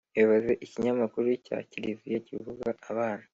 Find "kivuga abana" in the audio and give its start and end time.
2.27-3.25